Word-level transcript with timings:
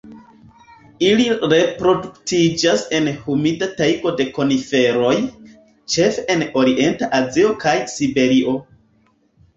Ili 1.07 1.25
reproduktiĝas 1.51 2.85
en 2.99 3.09
humida 3.25 3.69
tajgo 3.81 4.15
de 4.21 4.27
koniferoj, 4.39 5.13
ĉefe 5.97 6.25
en 6.37 6.45
orienta 6.63 7.13
Azio 7.21 7.53
kaj 7.67 7.79
Siberio. 7.97 8.57